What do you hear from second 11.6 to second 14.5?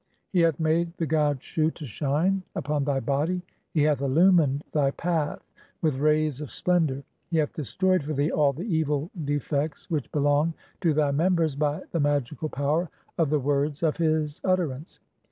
(11) the magical power "of the words of his